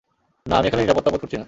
না, 0.45 0.53
আমি 0.57 0.67
এখানে 0.67 0.81
নিরাপত্তা 0.83 1.09
বোধ 1.11 1.19
করছিনা। 1.21 1.39